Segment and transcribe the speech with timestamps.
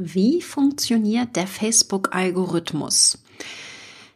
[0.00, 3.18] Wie funktioniert der Facebook-Algorithmus?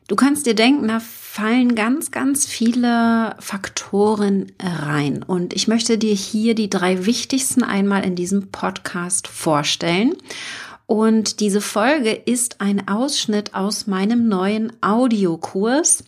[0.07, 5.25] Du kannst dir denken, da fallen ganz, ganz viele Faktoren rein.
[5.25, 10.15] Und ich möchte dir hier die drei wichtigsten einmal in diesem Podcast vorstellen.
[10.93, 16.05] Und diese Folge ist ein Ausschnitt aus meinem neuen Audiokurs,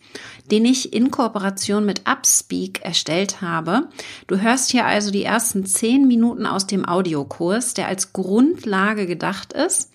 [0.51, 3.89] den ich in Kooperation mit Upspeak erstellt habe.
[4.27, 9.55] Du hörst hier also die ersten zehn Minuten aus dem Audiokurs, der als Grundlage gedacht
[9.55, 9.91] ist,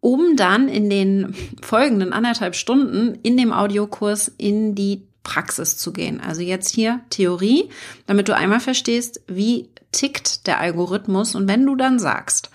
[0.00, 6.20] um dann in den folgenden anderthalb Stunden in dem Audiokurs in die Praxis zu gehen.
[6.20, 7.70] Also jetzt hier Theorie,
[8.04, 12.50] damit du einmal verstehst, wie tickt der Algorithmus und wenn du dann sagst,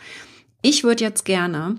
[0.66, 1.78] ich würde jetzt gerne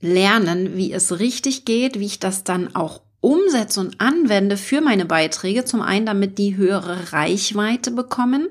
[0.00, 5.06] lernen, wie es richtig geht, wie ich das dann auch umsetze und anwende für meine
[5.06, 5.64] Beiträge.
[5.64, 8.46] Zum einen, damit die höhere Reichweite bekommen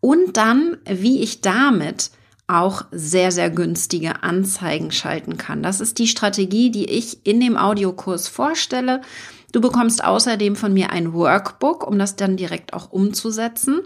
[0.00, 2.10] und dann, wie ich damit
[2.46, 5.62] auch sehr, sehr günstige Anzeigen schalten kann.
[5.62, 9.02] Das ist die Strategie, die ich in dem Audiokurs vorstelle.
[9.52, 13.82] Du bekommst außerdem von mir ein Workbook, um das dann direkt auch umzusetzen.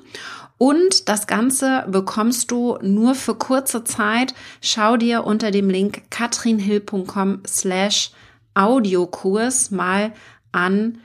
[0.63, 4.33] Und das Ganze bekommst du nur für kurze Zeit.
[4.61, 8.13] Schau dir unter dem Link katrinhill.com slash
[8.55, 10.13] Audiokurs mal
[10.53, 10.99] an,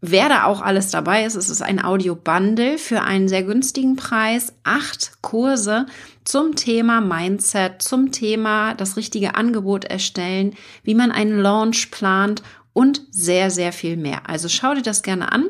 [0.00, 1.36] wer da auch alles dabei ist.
[1.36, 4.54] Es ist ein Audio-Bundle für einen sehr günstigen Preis.
[4.64, 5.86] Acht Kurse
[6.24, 13.02] zum Thema Mindset, zum Thema das richtige Angebot erstellen, wie man einen Launch plant und
[13.12, 14.28] sehr, sehr viel mehr.
[14.28, 15.46] Also schau dir das gerne an.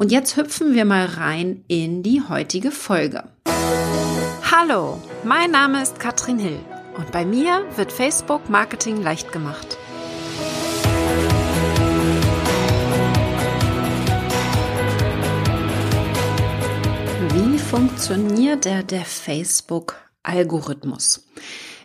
[0.00, 3.24] Und jetzt hüpfen wir mal rein in die heutige Folge.
[4.50, 6.58] Hallo, mein Name ist Katrin Hill
[6.96, 9.76] und bei mir wird Facebook Marketing leicht gemacht.
[17.34, 21.28] Wie funktioniert der, der Facebook-Algorithmus?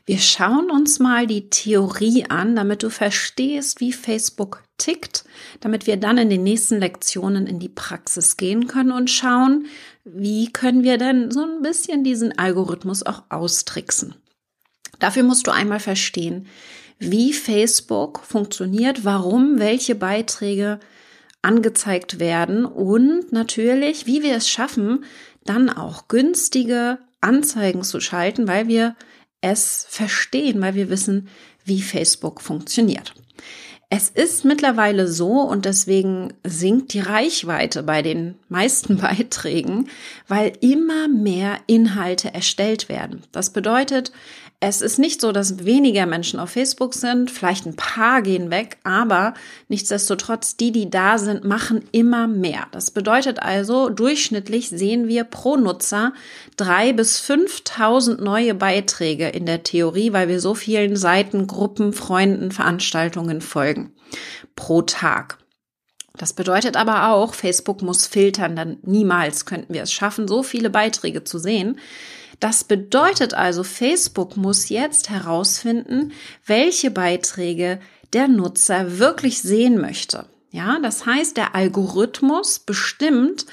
[0.06, 5.26] Wir schauen uns mal die Theorie an, damit du verstehst, wie Facebook tickt,
[5.62, 9.66] damit wir dann in den nächsten Lektionen in die Praxis gehen können und schauen,
[10.04, 14.14] wie können wir denn so ein bisschen diesen Algorithmus auch austricksen.
[15.00, 16.48] Dafür musst du einmal verstehen,
[17.00, 20.80] wie Facebook funktioniert, warum welche Beiträge
[21.42, 25.04] angezeigt werden und natürlich, wie wir es schaffen,
[25.44, 28.96] dann auch günstige Anzeigen zu schalten, weil wir
[29.46, 31.30] es verstehen, weil wir wissen,
[31.64, 33.14] wie Facebook funktioniert.
[33.92, 39.90] Es ist mittlerweile so und deswegen sinkt die Reichweite bei den meisten Beiträgen,
[40.28, 43.22] weil immer mehr Inhalte erstellt werden.
[43.32, 44.12] Das bedeutet,
[44.68, 48.78] es ist nicht so, dass weniger Menschen auf Facebook sind, vielleicht ein paar gehen weg,
[48.84, 49.34] aber
[49.68, 52.68] nichtsdestotrotz, die, die da sind, machen immer mehr.
[52.72, 56.14] Das bedeutet also, durchschnittlich sehen wir pro Nutzer
[56.58, 62.52] drei bis 5.000 neue Beiträge in der Theorie, weil wir so vielen Seiten, Gruppen, Freunden,
[62.52, 63.94] Veranstaltungen folgen.
[64.56, 65.38] Pro Tag.
[66.18, 70.70] Das bedeutet aber auch, Facebook muss filtern, dann niemals könnten wir es schaffen, so viele
[70.70, 71.78] Beiträge zu sehen.
[72.40, 76.12] Das bedeutet also, Facebook muss jetzt herausfinden,
[76.46, 77.80] welche Beiträge
[78.14, 80.26] der Nutzer wirklich sehen möchte.
[80.52, 83.46] Ja, das heißt, der Algorithmus bestimmt,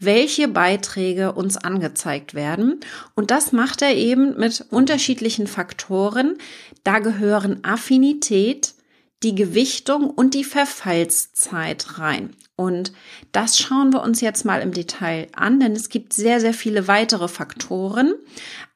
[0.00, 2.80] welche Beiträge uns angezeigt werden.
[3.14, 6.38] Und das macht er eben mit unterschiedlichen Faktoren.
[6.84, 8.74] Da gehören Affinität,
[9.22, 12.36] die Gewichtung und die Verfallszeit rein.
[12.56, 12.92] Und
[13.32, 16.88] das schauen wir uns jetzt mal im Detail an, denn es gibt sehr, sehr viele
[16.88, 18.14] weitere Faktoren,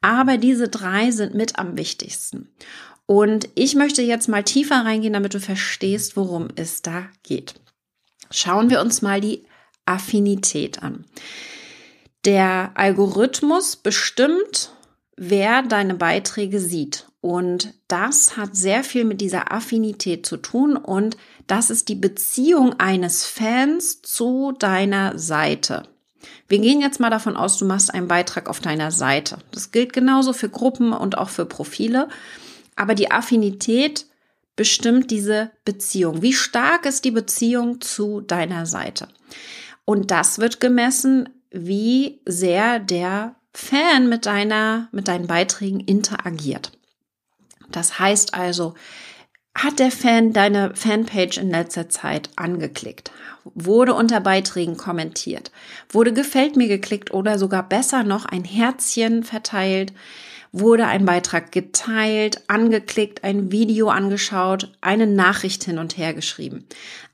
[0.00, 2.48] aber diese drei sind mit am wichtigsten.
[3.06, 7.54] Und ich möchte jetzt mal tiefer reingehen, damit du verstehst, worum es da geht.
[8.30, 9.44] Schauen wir uns mal die
[9.84, 11.04] Affinität an.
[12.24, 14.70] Der Algorithmus bestimmt,
[15.16, 17.06] wer deine Beiträge sieht.
[17.22, 21.16] Und das hat sehr viel mit dieser Affinität zu tun und
[21.46, 25.84] das ist die Beziehung eines Fans zu deiner Seite.
[26.48, 29.38] Wir gehen jetzt mal davon aus, du machst einen Beitrag auf deiner Seite.
[29.52, 32.08] Das gilt genauso für Gruppen und auch für Profile.
[32.74, 34.06] Aber die Affinität
[34.56, 36.22] bestimmt diese Beziehung.
[36.22, 39.06] Wie stark ist die Beziehung zu deiner Seite?
[39.84, 46.72] Und das wird gemessen, wie sehr der Fan mit deiner, mit deinen Beiträgen interagiert.
[47.72, 48.74] Das heißt also,
[49.54, 53.10] hat der Fan deine Fanpage in letzter Zeit angeklickt?
[53.44, 55.50] Wurde unter Beiträgen kommentiert?
[55.90, 59.92] Wurde gefällt mir geklickt oder sogar besser noch ein Herzchen verteilt?
[60.52, 66.66] Wurde ein Beitrag geteilt, angeklickt, ein Video angeschaut, eine Nachricht hin und her geschrieben?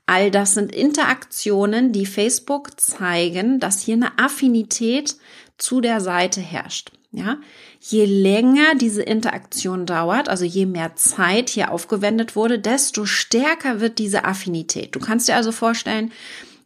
[0.05, 5.17] All das sind Interaktionen, die Facebook zeigen, dass hier eine Affinität
[5.57, 6.91] zu der Seite herrscht.
[7.11, 7.37] Ja,
[7.79, 13.97] je länger diese Interaktion dauert, also je mehr Zeit hier aufgewendet wurde, desto stärker wird
[13.97, 14.95] diese Affinität.
[14.95, 16.11] Du kannst dir also vorstellen,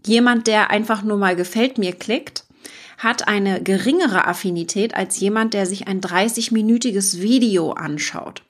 [0.06, 2.44] jemand, der einfach nur mal gefällt mir klickt,
[2.98, 8.44] hat eine geringere Affinität als jemand, der sich ein 30-minütiges Video anschaut.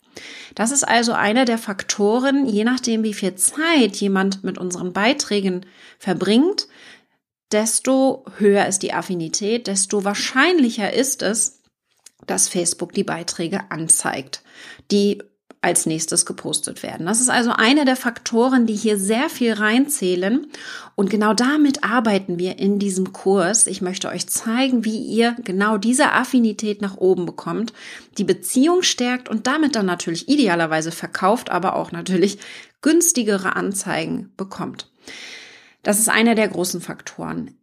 [0.55, 5.65] Das ist also einer der Faktoren, je nachdem, wie viel Zeit jemand mit unseren Beiträgen
[5.99, 6.67] verbringt,
[7.51, 11.62] desto höher ist die Affinität, desto wahrscheinlicher ist es,
[12.27, 14.41] dass Facebook die Beiträge anzeigt,
[14.91, 15.21] die
[15.63, 17.05] als nächstes gepostet werden.
[17.05, 20.47] Das ist also einer der Faktoren, die hier sehr viel reinzählen.
[20.95, 23.65] Und genau damit arbeiten wir in diesem Kurs.
[23.67, 27.71] Ich möchte euch zeigen, wie ihr genau diese Affinität nach oben bekommt,
[28.17, 32.39] die Beziehung stärkt und damit dann natürlich idealerweise verkauft, aber auch natürlich
[32.81, 34.91] günstigere Anzeigen bekommt.
[35.81, 37.55] Das ist einer der großen Faktoren.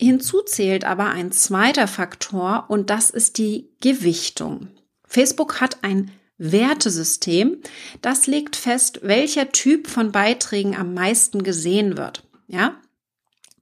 [0.00, 4.68] Hinzu zählt aber ein zweiter Faktor und das ist die Gewichtung.
[5.04, 7.60] Facebook hat ein Wertesystem,
[8.00, 12.22] das legt fest, welcher Typ von Beiträgen am meisten gesehen wird.
[12.46, 12.76] Ja?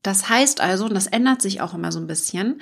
[0.02, 2.60] Das heißt also, und das ändert sich auch immer so ein bisschen,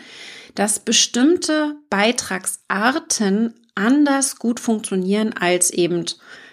[0.55, 6.05] dass bestimmte Beitragsarten anders gut funktionieren als eben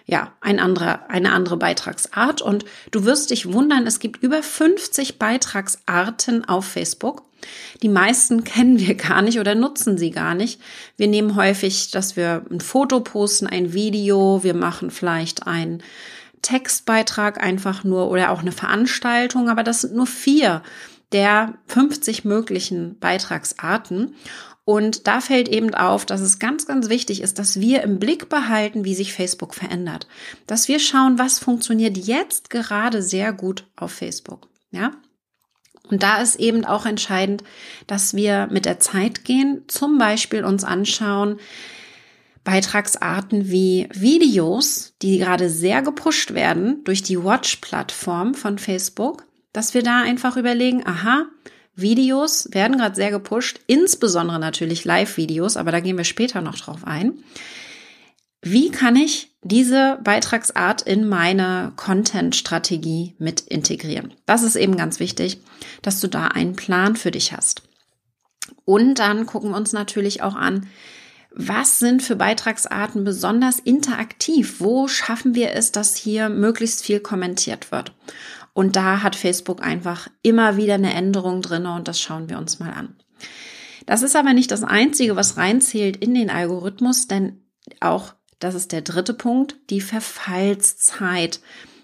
[0.06, 2.42] ja, ein anderer, eine andere Beitragsart.
[2.42, 7.24] Und du wirst dich wundern, es gibt über 50 Beitragsarten auf Facebook.
[7.81, 10.62] Die meisten kennen wir gar nicht oder nutzen sie gar nicht.
[10.98, 15.83] Wir nehmen häufig, dass wir ein Foto posten, ein Video, wir machen vielleicht einen
[16.42, 20.63] Textbeitrag einfach nur oder auch eine Veranstaltung, aber das sind nur vier
[21.12, 24.15] der 50 möglichen Beitragsarten.
[24.63, 28.29] Und da fällt eben auf, dass es ganz, ganz wichtig ist, dass wir im Blick
[28.29, 30.07] behalten, wie sich Facebook verändert.
[30.45, 34.47] Dass wir schauen, was funktioniert jetzt gerade sehr gut auf Facebook.
[34.71, 34.91] Ja?
[35.89, 37.43] Und da ist eben auch entscheidend,
[37.87, 41.39] dass wir mit der Zeit gehen, zum Beispiel uns anschauen,
[42.43, 49.83] Beitragsarten wie Videos, die gerade sehr gepusht werden durch die Watch-Plattform von Facebook, dass wir
[49.83, 51.25] da einfach überlegen, aha,
[51.81, 56.85] Videos werden gerade sehr gepusht, insbesondere natürlich Live-Videos, aber da gehen wir später noch drauf
[56.85, 57.23] ein.
[58.43, 64.13] Wie kann ich diese Beitragsart in meine Content-Strategie mit integrieren?
[64.25, 65.39] Das ist eben ganz wichtig,
[65.83, 67.61] dass du da einen Plan für dich hast.
[68.65, 70.67] Und dann gucken wir uns natürlich auch an,
[71.33, 74.55] was sind für Beitragsarten besonders interaktiv?
[74.59, 77.93] Wo schaffen wir es, dass hier möglichst viel kommentiert wird?
[78.53, 82.59] Und da hat Facebook einfach immer wieder eine Änderung drin und das schauen wir uns
[82.59, 82.95] mal an.
[83.86, 87.42] Das ist aber nicht das Einzige, was reinzählt in den Algorithmus, denn
[87.80, 91.39] auch, das ist der dritte Punkt, die Verfallszeit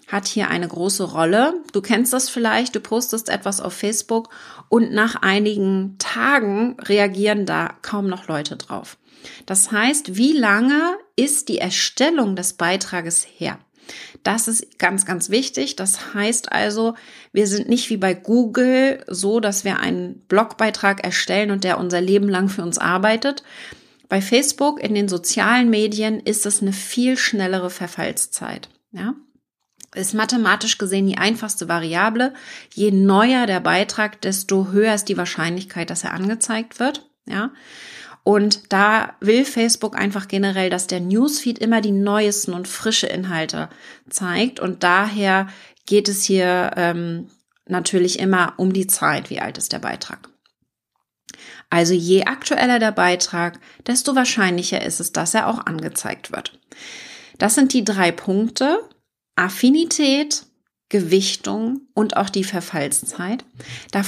[0.06, 1.54] hat hier eine große Rolle.
[1.72, 4.30] Du kennst das vielleicht, du postest etwas auf Facebook
[4.68, 8.96] und nach einigen Tagen reagieren da kaum noch Leute drauf.
[9.46, 13.58] Das heißt, wie lange ist die Erstellung des Beitrages her?
[14.22, 15.76] Das ist ganz, ganz wichtig.
[15.76, 16.94] Das heißt also,
[17.32, 22.00] wir sind nicht wie bei Google so, dass wir einen Blogbeitrag erstellen und der unser
[22.00, 23.42] Leben lang für uns arbeitet.
[24.08, 28.68] Bei Facebook in den sozialen Medien ist es eine viel schnellere Verfallszeit.
[28.90, 29.14] Ja,
[29.94, 32.34] ist mathematisch gesehen die einfachste Variable.
[32.74, 37.08] Je neuer der Beitrag, desto höher ist die Wahrscheinlichkeit, dass er angezeigt wird.
[37.26, 37.52] Ja.
[38.28, 43.70] Und da will Facebook einfach generell, dass der Newsfeed immer die neuesten und frische Inhalte
[44.10, 44.60] zeigt.
[44.60, 45.48] Und daher
[45.86, 47.30] geht es hier ähm,
[47.64, 50.28] natürlich immer um die Zeit, wie alt ist der Beitrag.
[51.70, 56.60] Also je aktueller der Beitrag, desto wahrscheinlicher ist es, dass er auch angezeigt wird.
[57.38, 58.80] Das sind die drei Punkte.
[59.36, 60.44] Affinität,
[60.90, 63.46] Gewichtung und auch die Verfallszeit.
[63.90, 64.02] Da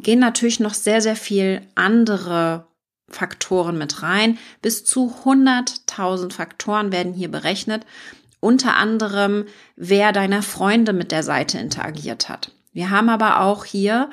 [0.00, 2.71] gehen natürlich noch sehr, sehr viel andere
[3.12, 4.38] Faktoren mit rein.
[4.60, 7.84] Bis zu 100.000 Faktoren werden hier berechnet.
[8.40, 12.50] Unter anderem, wer deiner Freunde mit der Seite interagiert hat.
[12.72, 14.10] Wir haben aber auch hier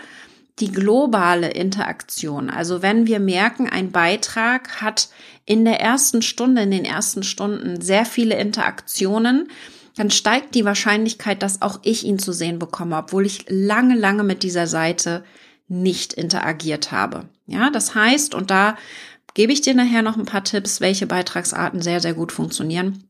[0.60, 2.50] die globale Interaktion.
[2.50, 5.10] Also wenn wir merken, ein Beitrag hat
[5.46, 9.50] in der ersten Stunde, in den ersten Stunden sehr viele Interaktionen,
[9.96, 14.24] dann steigt die Wahrscheinlichkeit, dass auch ich ihn zu sehen bekomme, obwohl ich lange, lange
[14.24, 15.24] mit dieser Seite
[15.70, 17.30] nicht interagiert habe.
[17.46, 18.76] Ja, das heißt, und da
[19.34, 23.04] gebe ich dir nachher noch ein paar Tipps, welche Beitragsarten sehr, sehr gut funktionieren.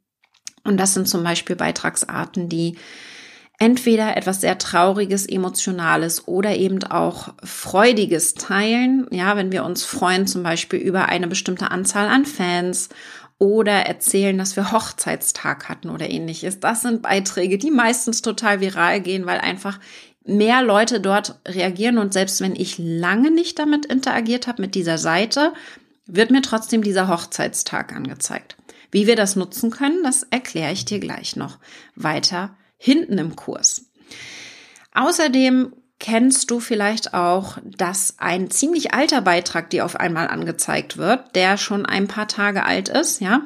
[0.64, 2.78] Und das sind zum Beispiel Beitragsarten, die
[3.60, 9.08] entweder etwas sehr Trauriges, Emotionales oder eben auch Freudiges teilen.
[9.12, 12.90] Ja, wenn wir uns freuen zum Beispiel über eine bestimmte Anzahl an Fans
[13.38, 16.60] oder erzählen, dass wir Hochzeitstag hatten oder ähnliches.
[16.60, 19.80] Das sind Beiträge, die meistens total viral gehen, weil einfach
[20.30, 24.98] mehr Leute dort reagieren und selbst wenn ich lange nicht damit interagiert habe mit dieser
[24.98, 25.54] Seite,
[26.06, 28.56] wird mir trotzdem dieser Hochzeitstag angezeigt.
[28.92, 31.60] Wie wir das nutzen können, das erkläre ich dir gleich noch
[31.96, 33.86] weiter hinten im Kurs.
[34.94, 41.36] Außerdem kennst du vielleicht auch, dass ein ziemlich alter Beitrag dir auf einmal angezeigt wird,
[41.36, 43.42] der schon ein paar Tage alt ist, ja?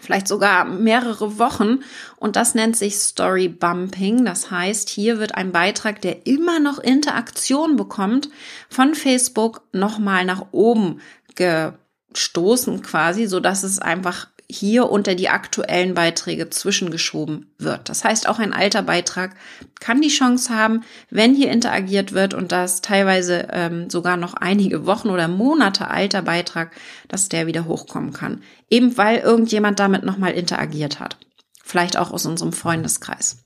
[0.00, 1.80] Vielleicht sogar mehrere Wochen.
[2.16, 4.24] Und das nennt sich Story Bumping.
[4.24, 8.28] Das heißt, hier wird ein Beitrag, der immer noch Interaktion bekommt,
[8.68, 11.00] von Facebook nochmal nach oben
[11.34, 17.88] gestoßen quasi, so dass es einfach hier unter die aktuellen Beiträge zwischengeschoben wird.
[17.88, 19.34] Das heißt, auch ein alter Beitrag
[19.80, 24.86] kann die Chance haben, wenn hier interagiert wird und das teilweise ähm, sogar noch einige
[24.86, 26.72] Wochen oder Monate alter Beitrag,
[27.08, 28.42] dass der wieder hochkommen kann.
[28.68, 31.16] Eben weil irgendjemand damit nochmal interagiert hat.
[31.62, 33.38] Vielleicht auch aus unserem Freundeskreis.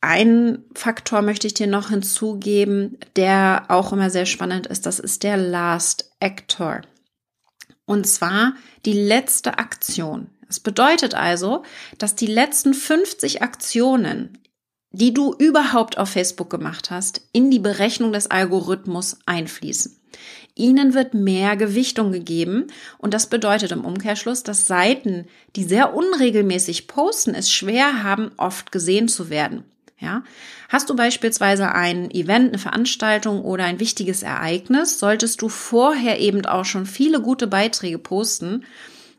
[0.00, 4.86] Ein Faktor möchte ich dir noch hinzugeben, der auch immer sehr spannend ist.
[4.86, 6.82] Das ist der Last Actor.
[7.88, 8.52] Und zwar
[8.84, 10.26] die letzte Aktion.
[10.46, 11.62] Das bedeutet also,
[11.96, 14.36] dass die letzten 50 Aktionen,
[14.90, 19.98] die du überhaupt auf Facebook gemacht hast, in die Berechnung des Algorithmus einfließen.
[20.54, 22.66] Ihnen wird mehr Gewichtung gegeben
[22.98, 25.26] und das bedeutet im Umkehrschluss, dass Seiten,
[25.56, 29.64] die sehr unregelmäßig posten, es schwer haben, oft gesehen zu werden.
[30.00, 30.22] Ja,
[30.68, 36.46] hast du beispielsweise ein Event, eine Veranstaltung oder ein wichtiges Ereignis, solltest du vorher eben
[36.46, 38.64] auch schon viele gute Beiträge posten,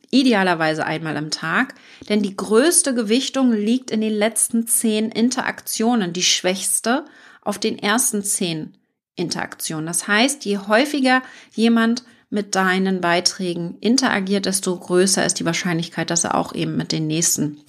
[0.09, 1.75] idealerweise einmal am Tag,
[2.07, 7.05] denn die größte Gewichtung liegt in den letzten zehn Interaktionen, die schwächste
[7.41, 8.77] auf den ersten zehn
[9.15, 9.86] Interaktionen.
[9.86, 11.21] Das heißt, je häufiger
[11.53, 16.91] jemand mit deinen Beiträgen interagiert, desto größer ist die Wahrscheinlichkeit, dass er auch eben mit
[16.91, 17.59] den nächsten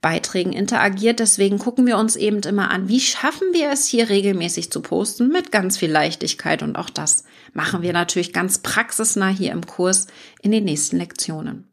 [0.00, 1.20] Beiträgen interagiert.
[1.20, 5.28] Deswegen gucken wir uns eben immer an, wie schaffen wir es hier regelmäßig zu posten
[5.28, 6.62] mit ganz viel Leichtigkeit.
[6.62, 10.06] Und auch das machen wir natürlich ganz praxisnah hier im Kurs
[10.42, 11.64] in den nächsten Lektionen.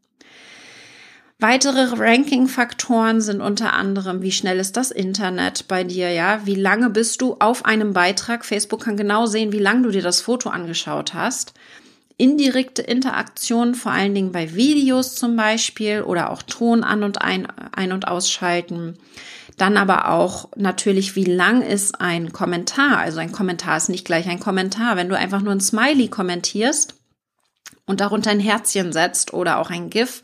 [1.38, 6.46] Weitere Ranking-Faktoren sind unter anderem, wie schnell ist das Internet bei dir, ja?
[6.46, 8.46] Wie lange bist du auf einem Beitrag?
[8.46, 11.54] Facebook kann genau sehen, wie lange du dir das Foto angeschaut hast
[12.18, 17.48] indirekte Interaktion, vor allen Dingen bei Videos zum Beispiel oder auch Ton an und ein,
[17.76, 18.98] ein und ausschalten.
[19.58, 22.98] Dann aber auch natürlich, wie lang ist ein Kommentar?
[22.98, 24.98] Also ein Kommentar ist nicht gleich ein Kommentar.
[24.98, 26.96] Wenn du einfach nur ein Smiley kommentierst
[27.86, 30.24] und darunter ein Herzchen setzt oder auch ein GIF,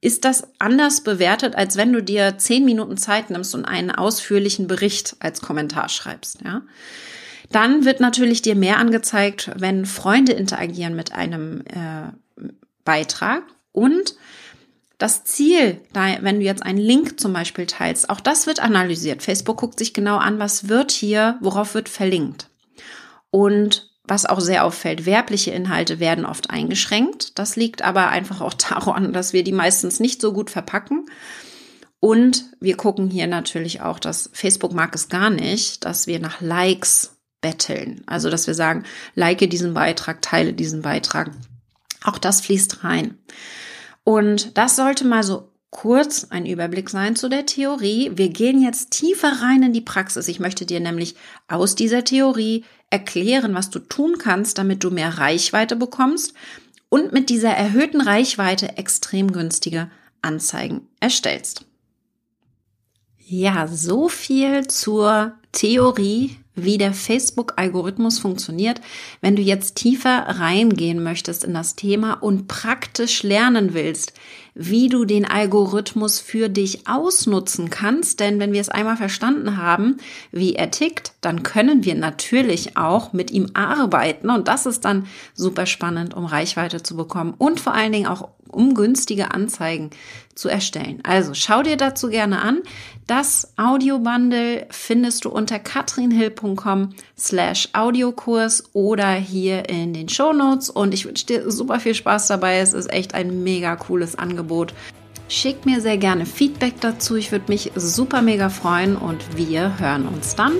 [0.00, 4.66] ist das anders bewertet, als wenn du dir zehn Minuten Zeit nimmst und einen ausführlichen
[4.66, 6.62] Bericht als Kommentar schreibst, ja.
[7.50, 12.12] Dann wird natürlich dir mehr angezeigt, wenn Freunde interagieren mit einem äh,
[12.84, 14.16] Beitrag und
[14.98, 19.22] das Ziel, wenn du jetzt einen Link zum Beispiel teilst, auch das wird analysiert.
[19.22, 22.48] Facebook guckt sich genau an, was wird hier, worauf wird verlinkt.
[23.30, 27.38] Und was auch sehr auffällt, werbliche Inhalte werden oft eingeschränkt.
[27.38, 31.06] Das liegt aber einfach auch daran, dass wir die meistens nicht so gut verpacken.
[32.00, 36.40] Und wir gucken hier natürlich auch, dass Facebook mag es gar nicht, dass wir nach
[36.40, 37.15] Likes
[37.46, 38.02] betteln.
[38.06, 38.82] Also, dass wir sagen,
[39.14, 41.30] like diesen Beitrag, teile diesen Beitrag.
[42.02, 43.18] Auch das fließt rein.
[44.02, 48.10] Und das sollte mal so kurz ein Überblick sein zu der Theorie.
[48.16, 50.26] Wir gehen jetzt tiefer rein in die Praxis.
[50.26, 51.14] Ich möchte dir nämlich
[51.46, 56.34] aus dieser Theorie erklären, was du tun kannst, damit du mehr Reichweite bekommst
[56.88, 59.88] und mit dieser erhöhten Reichweite extrem günstige
[60.20, 61.64] Anzeigen erstellst.
[63.18, 68.80] Ja, so viel zur Theorie wie der Facebook-Algorithmus funktioniert.
[69.20, 74.14] Wenn du jetzt tiefer reingehen möchtest in das Thema und praktisch lernen willst,
[74.58, 79.98] wie du den Algorithmus für dich ausnutzen kannst, denn wenn wir es einmal verstanden haben,
[80.32, 85.06] wie er tickt, dann können wir natürlich auch mit ihm arbeiten und das ist dann
[85.34, 89.90] super spannend, um Reichweite zu bekommen und vor allen Dingen auch um günstige Anzeigen
[90.34, 91.00] zu erstellen.
[91.02, 92.60] Also schau dir dazu gerne an.
[93.06, 100.92] Das Audiobundle findest du unter katrinhill.com slash Audiokurs oder hier in den Show Notes und
[100.92, 102.58] ich wünsche dir super viel Spaß dabei.
[102.58, 104.74] Es ist echt ein mega cooles Angebot.
[105.28, 107.16] Schick mir sehr gerne Feedback dazu.
[107.16, 110.52] Ich würde mich super mega freuen und wir hören uns dann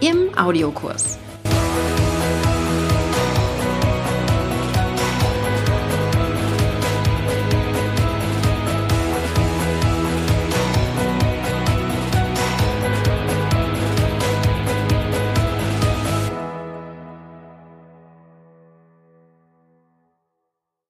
[0.00, 1.21] im Audiokurs.